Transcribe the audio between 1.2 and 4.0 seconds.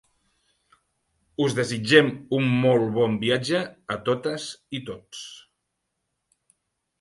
Us desitgem un molt bon viatge a